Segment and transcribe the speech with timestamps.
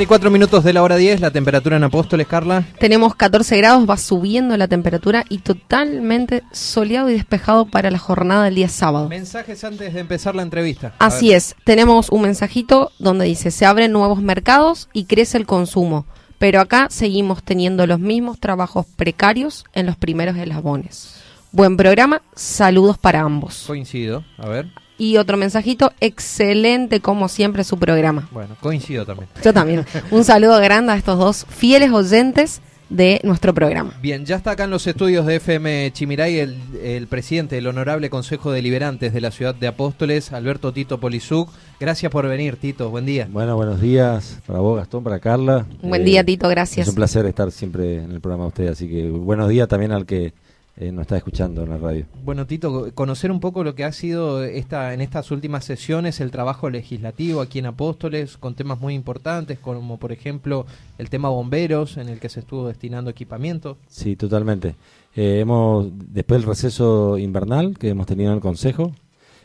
[0.00, 2.64] 44 minutos de la hora 10, la temperatura en Apóstoles, Carla.
[2.78, 8.44] Tenemos 14 grados, va subiendo la temperatura y totalmente soleado y despejado para la jornada
[8.44, 9.10] del día sábado.
[9.10, 10.94] Mensajes antes de empezar la entrevista.
[10.98, 11.36] A Así ver.
[11.36, 16.06] es, tenemos un mensajito donde dice, se abren nuevos mercados y crece el consumo,
[16.38, 21.16] pero acá seguimos teniendo los mismos trabajos precarios en los primeros eslabones.
[21.52, 23.64] Buen programa, saludos para ambos.
[23.66, 24.68] Coincido, a ver.
[25.00, 28.28] Y otro mensajito, excelente como siempre su programa.
[28.32, 29.28] Bueno, coincido también.
[29.42, 29.86] Yo también.
[30.10, 33.94] Un saludo grande a estos dos fieles oyentes de nuestro programa.
[34.02, 38.10] Bien, ya está acá en los estudios de FM Chimiray el, el presidente del Honorable
[38.10, 41.48] Consejo Deliberantes de la Ciudad de Apóstoles, Alberto Tito Polizuc.
[41.78, 42.90] Gracias por venir, Tito.
[42.90, 43.26] Buen día.
[43.30, 45.64] Bueno, buenos días para vos, Gastón, para Carla.
[45.82, 46.86] Buen Eh, día, Tito, gracias.
[46.86, 49.92] Es un placer estar siempre en el programa de ustedes, así que buenos días también
[49.92, 50.34] al que
[50.80, 52.06] eh, nos está escuchando en la radio.
[52.24, 56.30] Bueno, Tito, conocer un poco lo que ha sido esta, en estas últimas sesiones el
[56.30, 60.64] trabajo legislativo aquí en Apóstoles, con temas muy importantes, como por ejemplo
[60.96, 63.76] el tema bomberos, en el que se estuvo destinando equipamiento.
[63.88, 64.74] Sí, totalmente.
[65.14, 68.92] Eh, hemos, después del receso invernal que hemos tenido en el Consejo,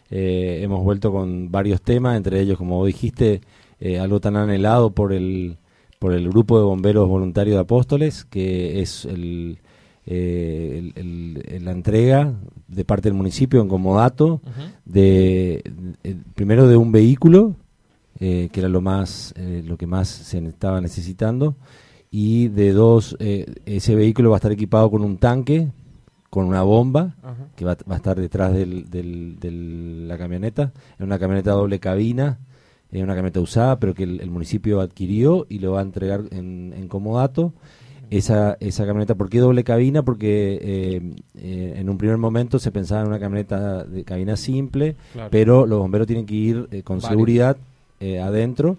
[0.10, 3.42] eh, hemos vuelto con varios temas, entre ellos, como vos dijiste,
[3.82, 5.58] eh, algo tan anhelado por el,
[6.00, 9.60] por el grupo de bomberos voluntarios de Apóstoles, que es el,
[10.06, 12.34] eh, el- el- la entrega
[12.68, 14.42] de parte del municipio en comodato
[14.86, 15.64] de,
[16.04, 17.56] de- primero de un vehículo
[18.20, 21.56] eh, que era lo más eh, lo que más se estaba necesitando
[22.12, 25.70] y de dos eh, ese vehículo va a estar equipado con un tanque
[26.30, 27.16] con una bomba
[27.56, 29.52] que va, va a estar detrás del- del- de
[30.08, 30.72] la camioneta.
[30.98, 32.40] Es una camioneta doble cabina
[32.92, 36.24] es una camioneta usada pero que el, el municipio adquirió y lo va a entregar
[36.32, 37.54] en, en comodato
[38.10, 40.04] esa, esa camioneta, ¿por qué doble cabina?
[40.04, 41.02] Porque eh,
[41.38, 45.30] eh, en un primer momento se pensaba en una camioneta de cabina simple, Claro.
[45.32, 47.58] pero los bomberos tienen que ir eh, con seguridad
[48.00, 48.78] eh, adentro,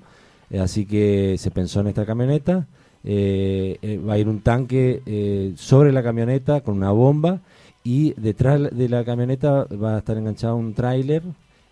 [0.60, 2.66] así que se pensó en esta camioneta.
[3.04, 7.41] va a ir un tanque sobre la camioneta con una bomba
[7.84, 11.22] y detrás de la camioneta va a estar enganchado un tráiler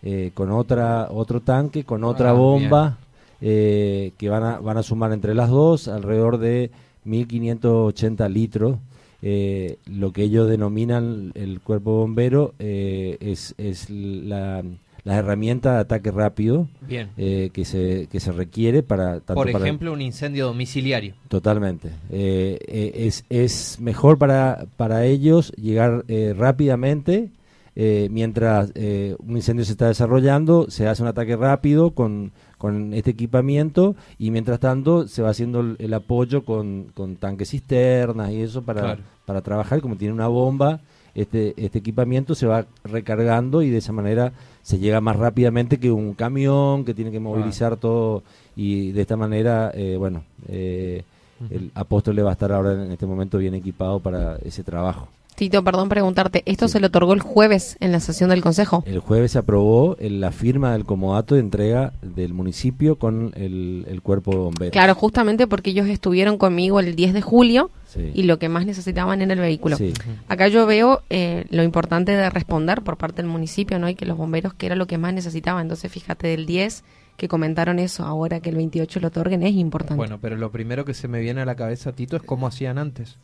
[0.02, 2.98] eh, con otra otro tanque, con otra Ah, bomba
[3.40, 6.70] eh, que van a, van a sumar entre las dos alrededor de
[7.06, 8.78] 1.580 litros.
[9.26, 14.62] Eh, lo que ellos denominan el cuerpo bombero eh, es, es la,
[15.02, 17.08] la herramienta de ataque rápido Bien.
[17.16, 19.20] eh, que, se, que se requiere para...
[19.20, 21.14] tanto Por para- ejemplo, un incendio domiciliario.
[21.28, 21.88] Totalmente.
[22.10, 27.30] Eh, eh, es, es mejor para, para ellos llegar eh, rápidamente.
[27.76, 32.94] Eh, mientras eh, un incendio se está desarrollando, se hace un ataque rápido con, con
[32.94, 38.30] este equipamiento y mientras tanto se va haciendo el, el apoyo con, con tanques cisternas
[38.30, 39.02] y eso para, Claro.
[39.26, 39.80] para trabajar.
[39.80, 40.80] Como tiene una bomba,
[41.14, 45.90] este, este equipamiento se va recargando y de esa manera se llega más rápidamente que
[45.90, 48.22] un camión que tiene que movilizar todo
[48.56, 51.02] y de esta manera, eh, bueno, eh,
[51.50, 55.08] el apóstol le va a estar ahora en este momento bien equipado para ese trabajo.
[55.36, 58.84] Tito, perdón preguntarte, ¿esto se le otorgó el jueves en la sesión del Consejo?
[58.86, 63.84] El jueves se aprobó el- la firma del comodato de entrega del municipio con el,
[63.88, 64.72] el cuerpo de bomberos.
[64.72, 68.12] Claro, justamente porque ellos estuvieron conmigo el 10 de julio Sí.
[68.14, 69.76] y lo que más necesitaban era el vehículo.
[69.76, 69.92] Sí.
[70.28, 73.88] Acá yo veo eh, lo importante de responder por parte del municipio, ¿no?
[73.88, 75.62] Y que los bomberos, que era lo que más necesitaban.
[75.62, 76.84] Entonces, fíjate, del 10
[77.16, 79.96] que comentaron eso, ahora que el 28 lo otorguen, es importante.
[79.96, 82.78] Bueno, pero lo primero que se me viene a la cabeza, Tito, es cómo hacían
[82.78, 83.18] antes.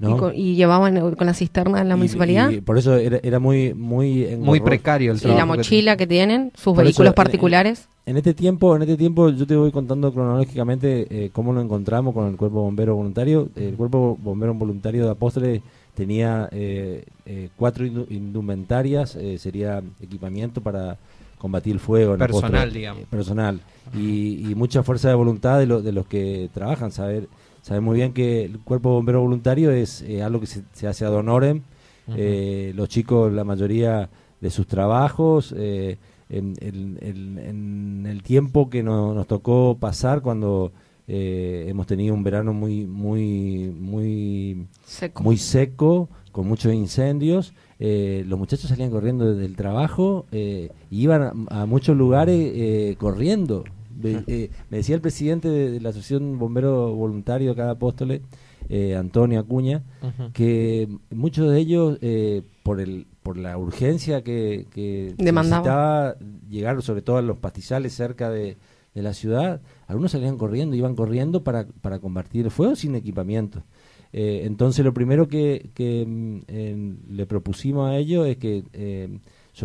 [0.00, 0.16] ¿No?
[0.16, 2.50] y, con- y llevaban eh, con la cisterna en la Y- municipalidad.
[2.50, 5.38] y por eso era, era muy muy precario el y trabajo.
[5.46, 7.86] la que mochila que tienen, sus Por vehículos eso, eh, particulares.
[8.06, 12.12] En este tiempo, en este tiempo yo te voy contando cronológicamente eh, cómo lo encontramos
[12.14, 13.48] con el cuerpo bombero voluntario.
[13.54, 15.60] El cuerpo bombero voluntario de Apóstoles
[15.94, 20.96] tenía eh, eh, cuatro indu- indumentarias, eh, sería equipamiento para
[21.38, 22.14] combatir el fuego.
[22.14, 23.02] en Personal, Apóstoles, digamos.
[23.02, 23.60] eh, personal.
[23.94, 26.90] Y, y mucha fuerza de voluntad de, lo- de los que trabajan.
[26.90, 27.28] Saber,
[27.62, 31.04] saber muy bien que el cuerpo bombero voluntario es eh, algo que se, se hace
[31.04, 31.62] ad honorem.
[32.16, 34.10] Eh, los chicos, la mayoría
[34.40, 35.96] de sus trabajos, eh,
[36.28, 40.72] en, en- en- en el tiempo que no- nos tocó pasar cuando
[41.06, 45.22] eh, hemos tenido un verano muy, muy, muy Seco.
[45.22, 47.52] muy seco, con muchos incendios.
[47.80, 52.36] eh, los muchachos salían corriendo desde el trabajo eh, y iban a, a muchos lugares
[52.54, 53.64] eh, corriendo.
[54.00, 58.22] Ve- eh, me decía el presidente de, de la Asociación Bombero Voluntario Cada Apóstole,
[58.68, 59.82] eh, Antonio Acuña,
[60.32, 65.14] que muchos de ellos, eh, por, el, por la urgencia que, que
[65.58, 66.16] necesitaba
[66.48, 68.56] llegar, sobre todo a los pastizales cerca de,
[68.94, 73.62] de la ciudad, algunos salían corriendo, iban corriendo para, para combatir el fuego sin equipamiento.
[74.12, 78.64] Eh, entonces, lo primero que, que, mm, en- le propusimos a ellos es que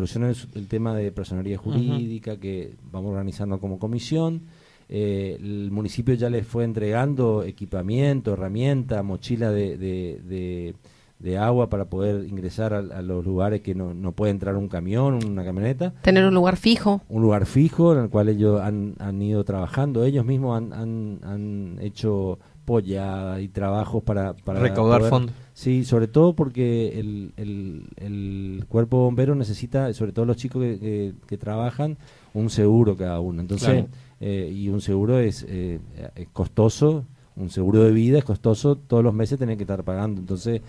[0.01, 4.41] el, su- el tema de personería jurídica, que vamos organizando como comisión.
[4.87, 10.75] Eh, el municipio ya les fue entregando equipamiento, herramientas, mochila de, de, de-
[11.17, 14.67] de agua para poder ingresar a, a los lugares que no, no puede entrar un
[14.67, 17.01] camión, una camioneta Tener un lugar fijo.
[17.07, 20.03] un lugar fijo en el cual ellos han, han ido trabajando.
[20.03, 25.35] Ellos mismos han, han, han hecho polla y trabajos para, para Recaudar poder- fondos.
[25.53, 30.79] Sí, sobre todo porque el, el, el cuerpo bombero necesita, sobre todo los chicos que,
[30.79, 31.97] que- que trabajan,
[32.33, 33.39] un seguro cada uno.
[33.41, 33.87] Entonces, Claro.
[34.19, 35.79] eh, y un seguro es, eh,
[36.15, 40.21] es costoso, un seguro de vida es costoso, todos los meses tienen que estar pagando.
[40.21, 40.61] Entonces,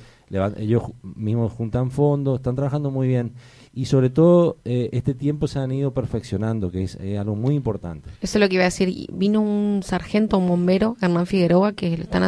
[0.57, 3.33] ellos mismos juntan fondos, están trabajando muy bien.
[3.73, 8.11] Y sobre todo, eh, este tiempo se han ido perfeccionando, que es algo muy importante.
[8.21, 9.07] Eso es lo que iba a decir.
[9.13, 12.25] Vino un sargento, un bombero, Hernán Figueroa, que están,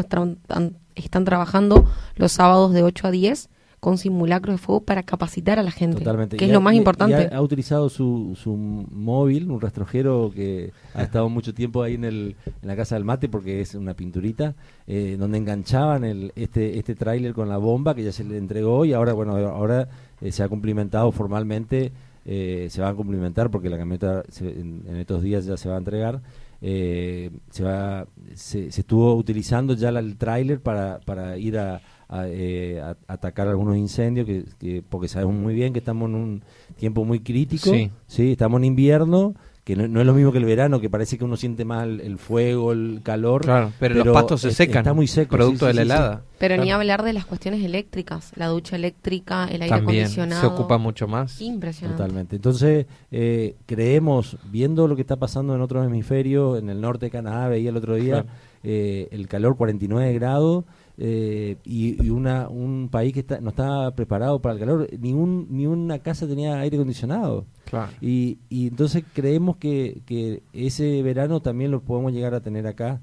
[0.95, 1.85] están trabajando
[2.17, 5.99] los sábados de 8 a 10 con simulacros de fuego para capacitar a la gente.
[5.99, 6.37] Totalmente.
[6.37, 7.29] Que Y es ha- lo más importante.
[7.33, 12.05] ha, ha utilizado su, su móvil, un rastrojero que ha estado mucho tiempo ahí en,
[12.05, 14.55] el, en la casa del mate porque es una pinturita,
[14.87, 18.85] eh, donde enganchaban el, este, este tráiler con la bomba que ya se le entregó
[18.85, 19.89] y ahora, bueno, ahora
[20.21, 21.93] eh, se ha cumplimentado formalmente,
[22.25, 25.69] eh, se va a cumplimentar porque la camioneta se- en, en estos días ya se
[25.69, 26.21] va a entregar.
[26.61, 31.81] eh, se, va, se, se estuvo utilizando ya la- el tráiler para, para ir a,
[32.09, 36.15] a, eh, a- atacar algunos incendios, que, que- porque sabemos muy bien que estamos en
[36.17, 36.43] un
[36.77, 37.91] tiempo muy crítico, Sí.
[38.07, 39.35] sí, estamos en invierno,
[39.65, 41.85] que no, no es lo mismo que el verano, que parece que uno siente más
[41.85, 43.43] el, el fuego, el calor.
[43.43, 44.79] Claro, pero, los pastos se secan.
[44.79, 45.37] Está muy seco.
[45.37, 46.23] Producto sí, de la sí, sí, helada.
[46.39, 50.41] Pero ni hablar de las cuestiones eléctricas, la ducha eléctrica, el aire También acondicionado.
[50.41, 51.39] se ocupa mucho más.
[51.43, 52.03] Impresionante.
[52.03, 52.37] Totalmente.
[52.37, 57.11] Entonces, eh, creemos, viendo lo que está pasando en otros hemisferios, en el norte de
[57.11, 58.29] Canadá, veía el otro día, Claro.
[58.63, 60.65] eh, el calor 49 grados,
[60.99, 65.13] eh, y, y una, un país que está, no estaba preparado para el calor, ni,
[65.13, 67.47] un, ni una casa tenía aire acondicionado.
[67.65, 67.93] Claro.
[68.01, 73.01] Y, y entonces creemos que, que ese verano también lo podemos llegar a tener acá.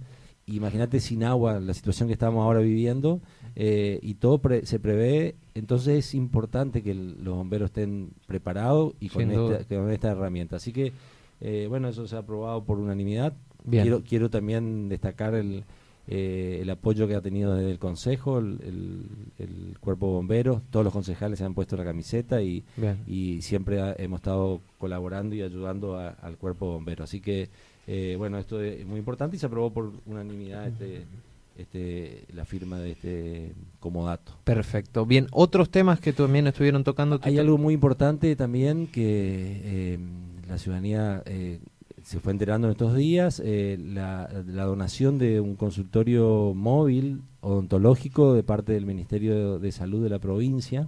[0.48, 3.20] Imagínate sin agua, la situación que estamos ahora viviendo,
[3.56, 8.94] eh, y todo pre- se prevé, entonces es importante que el- los bomberos estén preparados
[9.00, 10.58] y con esta, con esta herramienta.
[10.58, 10.92] Así que,
[11.42, 13.34] eh, bueno, eso se ha aprobado por unanimidad.
[13.64, 13.84] Bien.
[13.84, 15.64] Quiero, quiero también destacar el,
[16.08, 19.06] eh, el apoyo que ha tenido desde el Consejo, el, el-
[19.46, 22.64] el Cuerpo de Bomberos, todos los concejales se han puesto la camiseta y,
[23.08, 27.04] y siempre ha- hemos estado colaborando y ayudando a- al cuerpo bombero.
[27.04, 27.50] Así que,
[27.88, 31.06] eh, bueno, esto es muy importante y se aprobó por unanimidad este,
[31.58, 34.34] este, la firma de este comodato.
[34.44, 35.06] Perfecto.
[35.06, 37.20] Bien, otros temas que también estuvieron tocando.
[37.24, 40.00] Hay algo muy importante también que eh,
[40.50, 41.24] la ciudadanía
[42.06, 48.36] se fue enterando en estos días, eh, la, la donación de un consultorio móvil odontológico
[48.36, 50.88] de parte del Ministerio de Salud de la provincia.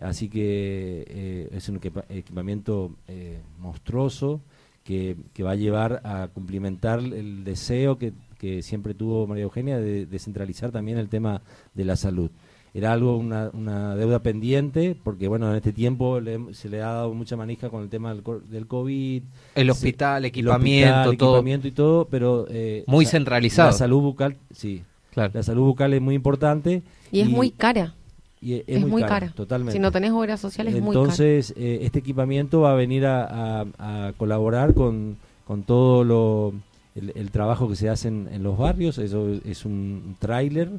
[0.00, 4.40] Así que eh, es un equipa- equipamiento eh, monstruoso
[4.82, 9.78] que, que va a llevar a cumplimentar el deseo que, que siempre tuvo María Eugenia
[9.78, 11.40] de descentralizar también el tema
[11.74, 12.30] de la salud.
[12.74, 16.92] Era algo, una, una deuda pendiente, porque bueno, en este tiempo le- se le ha
[16.92, 19.22] dado mucha manija con el tema del, co- del COVID.
[19.54, 21.30] El Se- hospital, el equipamiento, hospital, todo.
[21.36, 22.46] equipamiento y todo, pero...
[22.50, 23.70] eh, Muy centralizado.
[23.70, 24.82] La salud bucal, sí.
[25.12, 25.32] Claro.
[25.34, 26.82] La salud bucal es muy importante.
[27.10, 27.94] Y es muy cara.
[28.40, 29.32] y es, Es, muy, cara.
[29.34, 29.72] Totalmente.
[29.72, 31.00] Si no tenés obra social es muy cara.
[31.00, 36.52] Entonces, eh, este equipamiento va a venir a, a- a colaborar con, con todo lo,
[36.94, 38.98] el, el trabajo que se hace en, en los barrios.
[38.98, 40.70] Eso es un tráiler,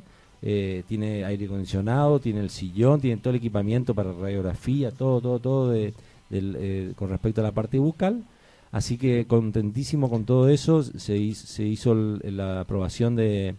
[0.41, 5.39] eh, tiene aire acondicionado, tiene el sillón, tiene todo el equipamiento para radiografía, todo, todo,
[5.39, 5.93] todo de,
[6.29, 8.23] del, eh, con respecto a la parte bucal.
[8.71, 13.55] Así que contentísimo con todo eso, se se hizo la aprobación de,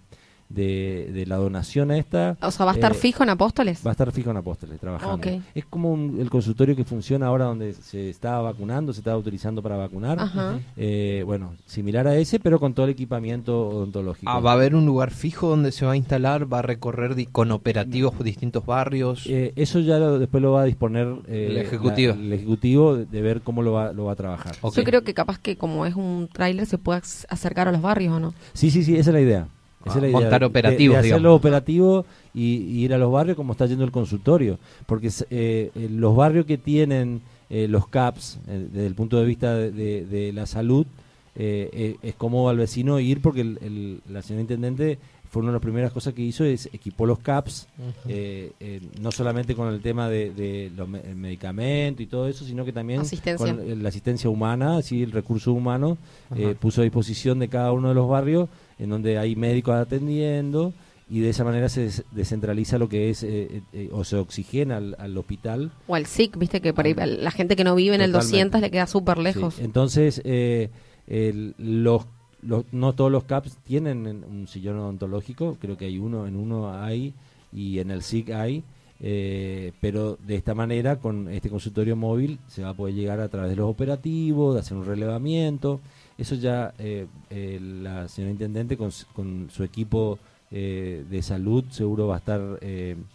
[0.51, 2.37] de, de la donación a esta.
[2.43, 3.81] O sea, ¿va a estar eh, fijo en Apóstoles?
[3.87, 5.27] Va a estar fijo en Apóstoles, trabajando.
[5.55, 9.63] Es como un- el consultorio que funciona ahora donde se está vacunando, se está utilizando
[9.63, 10.19] para vacunar.
[10.21, 10.59] Ajá.
[10.77, 14.31] Eh, bueno, similar a ese, pero con todo el equipamiento odontológico.
[14.31, 16.53] Ah, ¿Va a haber un lugar fijo donde se va a instalar?
[16.53, 19.27] ¿Va a recorrer di- con operativos distintos barrios?
[19.27, 22.15] Eh, eso ya lo- después lo va a disponer eh, El ejecutivo.
[22.15, 24.57] la- el ejecutivo de, de ver cómo lo va, lo va a trabajar.
[24.75, 27.81] Yo creo que capaz que como es un tráiler se puede ac- acercar a los
[27.83, 28.35] barrios o no.
[28.53, 29.47] Sí, sí, sí, esa es la idea.
[29.85, 30.21] Esa Ah, es la idea.
[30.21, 31.39] montar de- operativos, de, hacerlo digamos.
[31.39, 34.59] operativo y, y ir a los barrios como está yendo el consultorio.
[34.87, 39.25] Porque eh, eh, los barrios que tienen eh, los CAPS, eh, desde el punto de
[39.27, 40.87] vista de, de- de la salud,
[41.35, 44.99] es cómodo al vecino ir porque el, el- la señora intendente
[45.31, 47.69] fue una de las primeras cosas que hizo es equipó los CAPS
[48.09, 52.29] eh, eh, no solamente con el tema de, de los me- el medicamento y todo
[52.29, 53.47] eso sino que también Asistencia.
[53.55, 55.97] con eh, la asistencia humana así el recurso humano
[56.37, 60.73] eh, puso a disposición de cada uno de los barrios en donde hay médicos atendiendo
[61.09, 64.77] y de esa manera se des- descentraliza lo que es eh, eh, o se oxigena
[64.77, 67.95] al, al hospital O al SIC, viste que por ahí la gente que no vive
[67.97, 68.37] en el Totalmente.
[68.37, 69.55] 200 le queda súper lejos.
[69.55, 70.71] Sí, Entonces, eh,
[71.09, 72.05] el- los,
[72.43, 76.73] no todos los CAPS tienen en- un sillón odontológico, creo que hay uno, en uno
[76.73, 77.13] hay
[77.53, 78.63] y en el SIC hay,
[79.01, 83.29] eh, pero de esta manera, con este consultorio móvil, se va a poder llegar a
[83.29, 85.81] través de los operativos, de hacer un relevamiento.
[86.19, 90.19] Eso ya eh, eh, la señora Intendente con, con su equipo
[90.51, 92.59] de salud seguro va a estar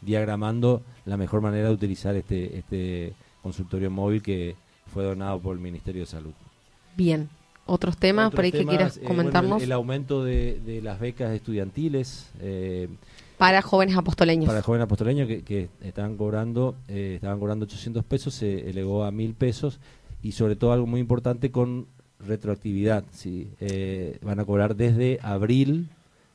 [0.01, 3.13] diagramando la mejor manera de utilizar este, este
[3.43, 4.55] consultorio móvil que
[4.93, 6.31] fue donado por el Ministerio de Salud.
[6.95, 7.27] Bien.
[7.65, 10.81] Otros temas Otros por ahí que quieras eh, bueno, comentarnos el, el aumento de, de
[10.81, 12.87] las becas estudiantiles eh,
[13.37, 14.45] para jóvenes apostoleños.
[14.47, 19.11] para jóvenes apostoleños que, que estaban cobrando eh, estaban cobrando 800 pesos, se elevó a
[19.11, 19.79] 1000 pesos
[20.21, 21.87] y sobre todo algo muy importante con
[22.19, 23.03] retroactividad.
[23.11, 23.49] ¿sí?
[23.59, 25.89] Eh, van a cobrar desde abril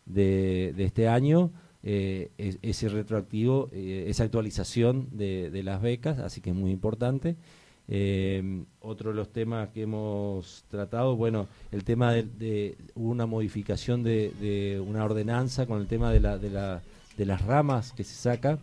[0.06, 1.50] de, de este año
[1.82, 6.70] eh, es- ese retroactivo, eh, esa actualización de, de las becas, así que es muy
[6.70, 7.36] importante.
[7.92, 14.30] Eh, otro de los temas que hemos tratado, bueno, el tema de, una modificación de,
[14.40, 16.82] de una ordenanza con el tema de, la, de, la,
[17.16, 18.58] de las ramas que se saca.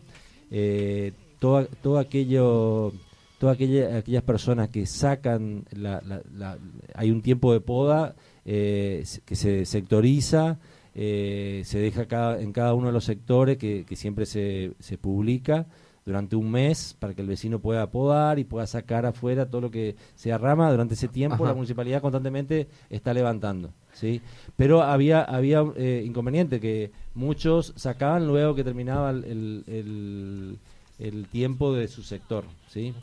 [0.50, 2.94] Eh, todo, todo aquello,
[3.38, 6.58] todas aquella, aquellas personas que sacan, la, la- la-
[6.96, 8.16] hay un tiempo de poda
[8.46, 10.58] eh, que se sectoriza,
[10.96, 14.98] eh, se deja cada, en cada uno de los sectores que, que siempre se, se
[14.98, 15.68] publica
[16.08, 19.70] durante un mes para que el vecino pueda podar y pueda sacar afuera todo lo
[19.72, 20.72] que sea rama.
[20.72, 21.48] Durante ese tiempo Ajá.
[21.50, 23.72] la municipalidad constantemente está levantando.
[23.94, 24.22] ¿sí?
[24.56, 30.58] Pero había, había eh, inconveniente que muchos sacaban luego que terminaba el, el- el-
[31.00, 32.46] el tiempo de su sector.
[32.70, 32.94] ¿sí?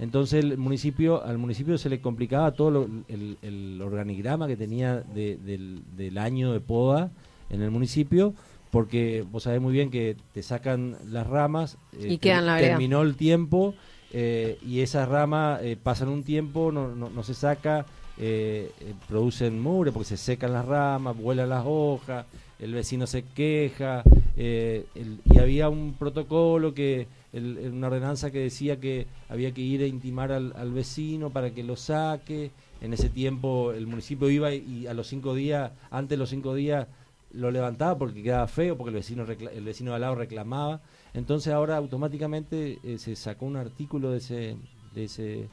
[0.00, 5.00] Entonces el municipio, al municipio se le complicaba todo lo- el, el organigrama que tenía
[5.14, 7.10] de- del, del año de poda
[7.50, 8.32] en el municipio,
[8.74, 12.58] porque vos sabés muy bien que te sacan las ramas, eh, Y quedan en la
[12.58, 13.74] terminó el tiempo
[14.12, 17.86] eh, y esas ramas eh, pasan un tiempo, no, no, no se saca,
[18.18, 22.26] eh, eh, producen mugre porque se secan las ramas, vuelan las hojas,
[22.58, 24.02] el vecino se queja,
[24.36, 29.52] eh, el- y había un protocolo que, el- el- una ordenanza que decía que había
[29.52, 32.50] que ir a intimar al, al vecino para que lo saque.
[32.80, 36.28] En ese tiempo el municipio iba y, y a los cinco días, antes de los
[36.28, 36.86] cinco días,
[37.34, 40.80] lo levantaba porque quedaba feo, porque el vecino el vecino de al lado reclamaba.
[41.14, 44.56] Entonces ahora automáticamente eh, se sacó un artículo de ese,
[44.94, 45.48] de ese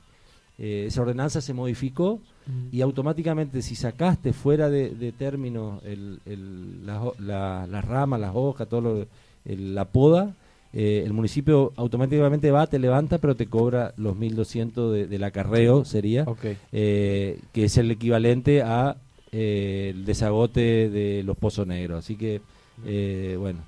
[0.57, 2.19] eh, esa ordenanza se modificó
[2.71, 8.67] y automáticamente si sacaste fuera de, de término el, el- las la- ramas, las hojas,
[8.67, 9.07] todo lo,
[9.45, 10.35] el- la poda,
[10.73, 15.83] eh, el municipio automáticamente va, te levanta, pero te cobra los 1.200 de, del acarreo,
[15.85, 16.23] sería,
[16.71, 18.95] eh, que es el equivalente a
[19.31, 21.99] eh, el desagote de los pozos negros.
[21.99, 22.41] Así que,
[22.85, 23.59] eh, bueno,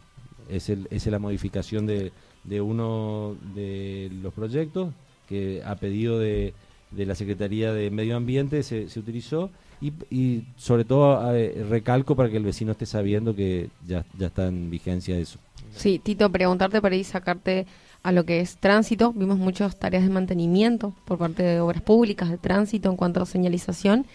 [0.49, 2.11] es, el, es la modificación de,
[2.43, 4.93] de uno de los proyectos
[5.27, 6.53] que a pedido de,
[6.91, 9.49] de la Secretaría de Medio Ambiente se, se utilizó
[9.81, 14.27] y, y sobre todo eh, recalco para que el vecino esté sabiendo que ya, ya
[14.27, 15.39] está en vigencia eso.
[15.75, 17.65] Sí, Tito, preguntarte para ir sacarte
[18.03, 19.13] a lo que es tránsito.
[19.13, 23.25] Vimos muchas tareas de mantenimiento por parte de obras públicas de tránsito en cuanto a
[23.25, 24.05] señalización.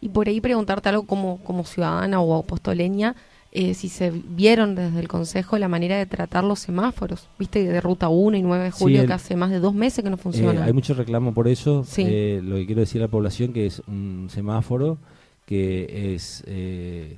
[0.00, 3.14] Y por ahí preguntarte algo como, como ciudadana o apostoleña,
[3.52, 7.28] eh, si se vieron desde el Consejo la manera de tratar los semáforos.
[7.38, 9.72] Viste, de Ruta 1 y 9 de Sí, julio, el- que hace más de dos
[9.74, 10.62] meses que no Eh, funcionan.
[10.62, 11.82] hay mucho reclamo por eso.
[11.84, 12.04] Sí.
[12.06, 14.98] Eh, lo que quiero decir a la población que es un semáforo
[15.46, 17.16] que es, eh,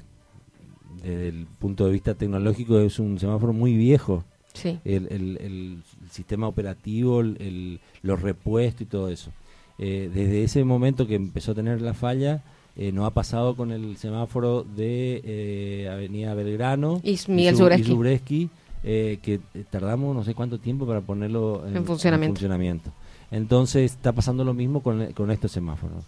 [1.02, 4.22] desde el punto de vista tecnológico, es un semáforo muy viejo.
[4.52, 4.78] Sí.
[4.84, 5.78] El, el- el
[6.10, 7.22] sistema operativo,
[8.02, 9.32] los repuestos y todo eso.
[9.78, 12.42] Desde ese momento que empezó a tener la falla,
[12.78, 18.48] eh, no ha pasado con el semáforo de eh, Avenida Belgrano Y Miguel Zubreski.
[18.84, 22.34] Eh, que tardamos no sé cuánto tiempo para ponerlo en, En funcionamiento.
[22.34, 22.92] funcionamiento.
[23.32, 26.04] Entonces está pasando lo mismo con, con estos semáforos.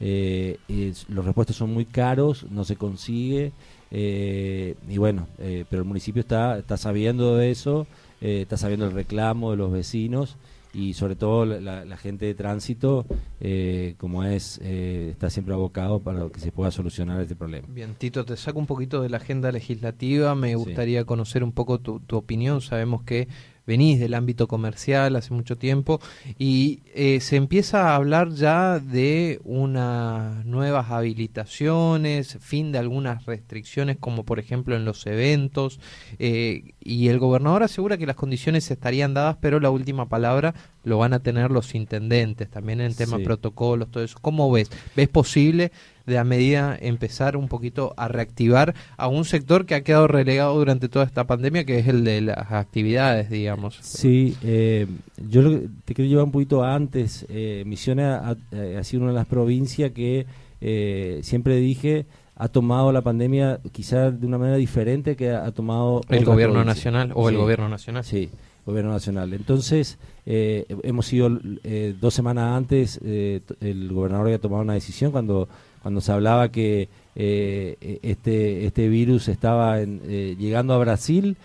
[0.00, 3.52] Es- los repuestos son muy caros, no se consigue,
[3.90, 7.86] y bueno, pero el municipio está, está sabiendo de eso,
[8.20, 10.36] está sabiendo el reclamo de los vecinos
[10.74, 13.06] y sobre todo la, gente de tránsito,
[13.40, 17.66] eh, como es, eh, está siempre abocado para que se pueda solucionar este problema.
[17.70, 20.34] Bien, Tito, te saco un poquito de la agenda legislativa.
[20.34, 20.54] Me Sí.
[20.54, 22.60] gustaría conocer un poco tu, tu opinión.
[22.60, 23.28] Sabemos que
[23.66, 25.98] venís del ámbito comercial hace mucho tiempo
[26.38, 33.96] y eh, se empieza a hablar ya de unas nuevas habilitaciones, fin de algunas restricciones,
[33.98, 35.80] como por ejemplo en los eventos.
[36.18, 40.98] eh, y el gobernador asegura que las condiciones estarían dadas, pero la última palabra lo
[40.98, 43.24] van a tener los intendentes, también en tema Sí.
[43.24, 44.18] protocolos, todo eso.
[44.20, 44.70] ¿Cómo ves?
[44.94, 45.72] ¿Ves posible
[46.06, 50.54] de a medida empezar un poquito a reactivar a un sector que ha quedado relegado
[50.58, 53.78] durante toda esta pandemia, que es el de las actividades, digamos?
[53.80, 54.86] Sí, eh,
[55.26, 57.24] yo lo que- te quiero llevar un poquito antes.
[57.30, 60.26] Eh, Misiones ha, ha- ha sido una de las provincias que
[60.66, 65.52] eh, siempre dije ha tomado la pandemia quizás de una manera diferente que ha, ha
[65.52, 68.04] tomado El gobierno nacional o el gobierno nacional.
[68.04, 68.30] Sí,
[68.66, 69.32] gobierno nacional.
[69.32, 75.12] Entonces, eh, hemos sido eh, dos semanas antes, eh, el gobernador había tomado una decisión
[75.12, 75.48] cuando,
[75.84, 81.36] cuando se hablaba que eh, este, este virus estaba en- eh, llegando a Brasil,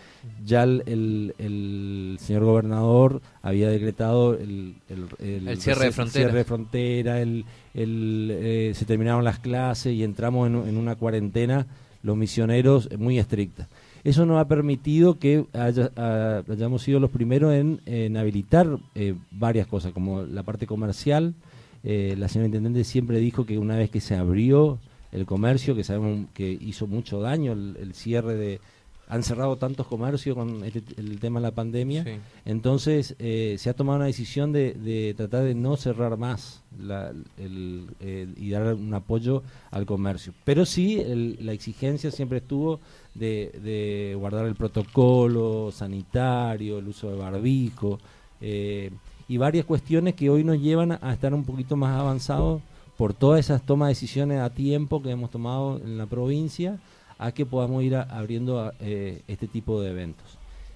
[0.46, 5.08] ya el, el- el señor gobernador había decretado el, el,
[5.60, 6.14] cierre de fronteras.
[6.14, 7.44] cierre de frontera, el,
[7.74, 11.68] el, eh, se terminaron las clases y entramos en, en una cuarentena,
[12.02, 13.68] los misioneros, eh, muy estricta.
[14.06, 19.16] Eso nos ha permitido que haya- a- hayamos sido los primeros en, en habilitar eh,
[19.32, 21.34] varias cosas, como la parte comercial.
[21.84, 24.80] Eh, la señora Intendente siempre dijo que una vez que se abrió
[25.12, 28.62] el comercio, que sabemos que hizo mucho daño el, el cierre de...
[29.12, 32.04] Han cerrado tantos comercios con este- el tema de la pandemia.
[32.04, 32.12] Sí.
[32.46, 37.12] Entonces eh, se ha tomado una decisión de, de tratar de no cerrar más la-
[37.40, 40.34] el- el- y dar un apoyo al comercio.
[40.44, 41.04] Pero sí,
[41.40, 42.82] la exigencia siempre estuvo
[43.16, 47.98] de, de guardar el protocolo sanitario, el uso de barbijo
[48.42, 48.92] eh,
[49.30, 52.62] y varias cuestiones que hoy nos llevan a, estar un poquito más avanzados
[52.98, 56.80] por todas esas tomas de decisiones a tiempo que hemos tomado en la provincia
[57.20, 60.26] a que podamos ir abriendo eh, este tipo de eventos.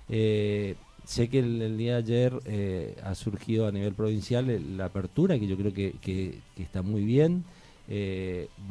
[0.07, 5.39] Eh, sé que el, día de ayer eh, ha surgido a nivel provincial la apertura,
[5.39, 7.43] que yo creo que, está muy bien.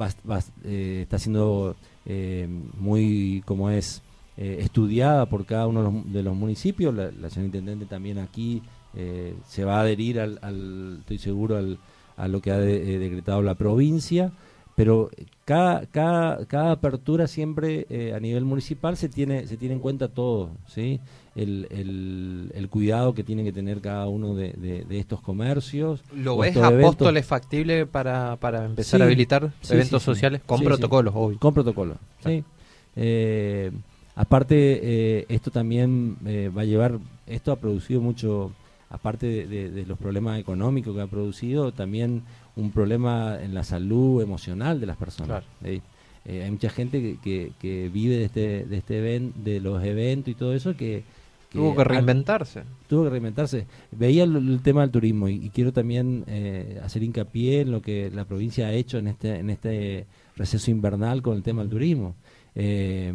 [0.01, 1.75] Va- está siendo
[2.79, 4.01] muy, como es,
[4.37, 6.95] estudiada por cada uno de los, de los municipios.
[6.95, 8.63] La, la señora Intendente también aquí
[8.95, 11.79] eh, se va a adherir, al, al- estoy seguro, al-
[12.17, 14.33] a lo que ha de- eh, decretado la provincia
[14.75, 15.11] pero
[15.45, 20.09] cada, cada, cada apertura siempre eh, a nivel municipal se tiene se tiene en cuenta
[20.09, 20.99] todo sí
[21.35, 26.03] el, el, el cuidado que tiene que tener cada uno de, de- de estos comercios
[26.15, 30.63] ¿Lo ves apóstoles factible para, para empezar Sí, a habilitar sí, eventos sí, sociales con
[30.65, 31.39] protocolos, obvio?
[31.39, 32.43] con protocolo sí.
[32.97, 33.71] Eh,
[34.15, 36.17] aparte eh, esto también
[36.57, 38.53] va a llevar esto ha producido mucho
[38.93, 42.23] aparte de, de- de los problemas económicos que ha producido también
[42.55, 45.43] un problema en la salud emocional de las personas.
[45.65, 45.81] Eh,
[46.45, 50.31] hay mucha gente que, que, que vive de este de este event, de los eventos
[50.31, 51.03] y todo eso que,
[51.51, 52.63] Tuvo que ha- reinventarse.
[52.89, 53.67] tuvo que reinventarse.
[53.91, 57.83] Veía el, el tema del turismo y, y quiero también eh, hacer hincapié en lo
[57.83, 61.71] que la provincia ha hecho en este, en este receso invernal con el tema del
[61.71, 62.15] turismo.
[62.55, 63.13] Eh,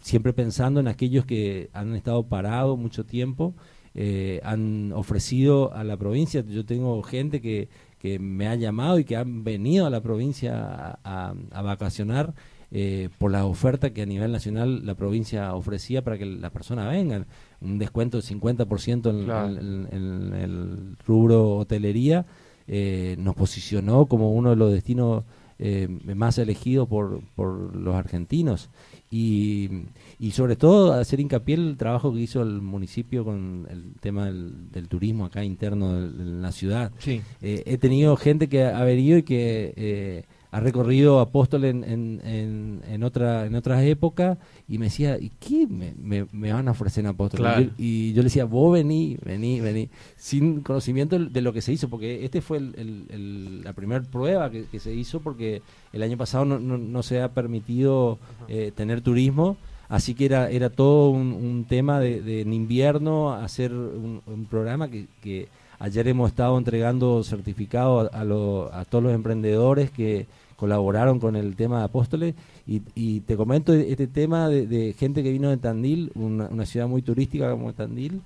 [0.00, 3.54] siempre pensando en aquellos que han estado parados mucho tiempo,
[3.98, 6.44] eh, han ofrecido a la provincia.
[6.46, 10.62] Yo tengo gente que, que me ha llamado y que han venido a la provincia
[10.64, 10.98] a,
[11.30, 12.34] a- a vacacionar
[12.70, 16.90] eh, por la oferta que a nivel nacional la provincia ofrecía para que las personas
[16.90, 17.26] vengan.
[17.60, 19.48] Un descuento del 50% en, Claro.
[19.48, 22.26] en- en- en el rubro hotelería
[22.68, 25.24] eh, nos posicionó como uno de los destinos
[25.58, 28.68] eh, más elegidos por, por los argentinos.
[29.10, 29.70] Y,
[30.18, 34.70] y sobre todo hacer hincapié el trabajo que hizo el municipio con el tema del,
[34.70, 36.92] del turismo acá interno de, de la ciudad.
[36.98, 37.22] Sí.
[37.40, 40.24] Eh, he tenido gente que ha venido y que eh,
[40.56, 45.30] ha recorrido Apóstol en, en, en, en otra, en otras épocas y me decía, ¿y
[45.38, 47.40] qué me, me- me van a ofrecer en Apóstol?
[47.40, 47.60] Claro.
[47.60, 51.60] Y, yo, y yo le decía, vos vení, vení, vení, sin conocimiento de lo que
[51.60, 55.20] se hizo, porque este fue el- el- el- la primera prueba que, que se hizo
[55.20, 55.60] porque
[55.92, 59.58] el año pasado no, no, no se ha permitido eh, tener turismo.
[59.88, 64.44] Así que era, era todo un, un tema de, de en invierno hacer un, un
[64.46, 69.90] programa que, que Ayer hemos estado entregando certificados a, a, lo- a todos los emprendedores
[69.90, 72.34] que colaboraron con el tema de Apóstoles
[72.66, 76.66] y, y te comento este tema de, de gente que vino de Tandil, una, una
[76.66, 78.22] ciudad muy turística como Tandil,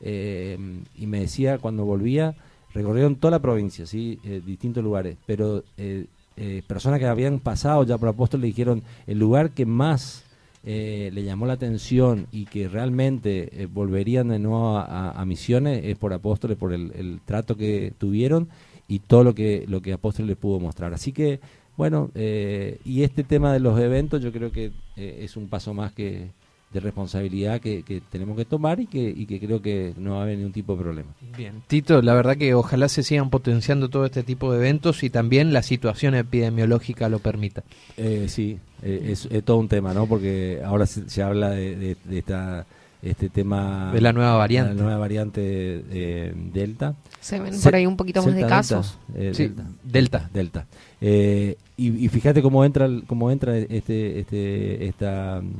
[0.00, 0.58] eh,
[0.96, 2.34] y me decía cuando volvía,
[2.74, 4.18] recorrieron toda la provincia, ¿sí?
[4.24, 9.18] Eh, distintos lugares, pero eh, eh, personas que habían pasado ya por Apóstoles dijeron, el
[9.18, 10.24] lugar que más
[10.64, 15.96] eh, le llamó la atención y que realmente eh, volverían de nuevo a, Misiones es
[15.98, 18.48] por Apóstoles, por el, el trato que tuvieron
[18.88, 20.94] y todo lo que, lo que Apóstoles les pudo mostrar.
[20.94, 21.40] Así que,
[21.76, 25.72] bueno, eh, y este tema de los eventos yo creo que eh, es un paso
[25.74, 26.28] más que
[26.72, 30.20] de responsabilidad que, que tenemos que tomar y que, y que creo que no va
[30.20, 31.10] a haber ningún tipo de problema.
[31.36, 35.10] Bien, Tito, la verdad que ojalá se sigan potenciando todo este tipo de eventos y
[35.10, 37.62] también la situación epidemiológica lo permita.
[37.98, 40.06] Eh, sí, eh, es, es todo un tema, ¿no?
[40.06, 42.66] Porque ahora se, se habla de, de- de esta
[43.02, 44.74] este tema De la nueva variante.
[44.74, 45.42] la nueva variante
[45.90, 46.94] eh, Delta.
[47.22, 48.98] Se ven por ahí un poquito más de Delta, casos.
[49.08, 49.54] Delta, eh, Sí,
[49.84, 50.28] Delta.
[50.34, 50.66] Delta.
[51.00, 55.52] Eh, y, y fíjate cómo entra cómo entra este este esta mm,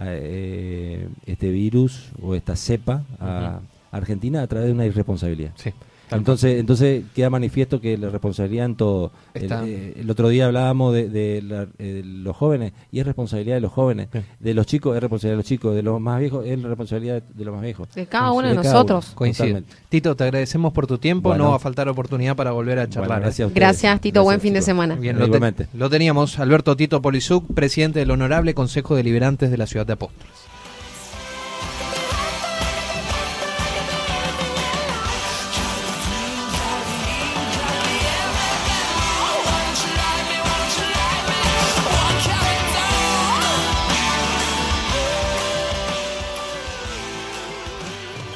[0.00, 5.52] eh, este virus o esta cepa a Argentina a través de una irresponsabilidad.
[5.56, 5.72] Sí.
[6.08, 9.12] Tal Entonces, entonces queda manifiesto que la responsabilidad en todo.
[9.34, 13.56] El, eh, el otro día hablábamos de, de la- eh, los jóvenes y es responsabilidad
[13.56, 14.08] de los jóvenes.
[14.12, 14.20] Sí.
[14.40, 15.74] De los chicos es responsabilidad de los chicos.
[15.74, 17.88] De los más viejos es responsabilidad de los más viejos.
[17.94, 19.06] De cada uno de cada nosotros.
[19.08, 19.46] uno, Coincide.
[19.48, 19.76] totalmente.
[19.88, 21.28] Tito, te agradecemos por tu tiempo.
[21.30, 21.44] Bueno.
[21.44, 23.08] no va a faltar oportunidad para volver a charlar.
[23.08, 23.24] Bueno, ¿eh?
[23.24, 23.60] gracias a ustedes.
[23.60, 24.22] Gracias, Tito.
[24.22, 24.94] Buen fin de semana.
[24.96, 26.38] Bien, lo, te- lo teníamos.
[26.38, 30.26] Alberto Tito Polizuc, presidente del Honorable Consejo Deliberantes de la Ciudad de Apóstoles.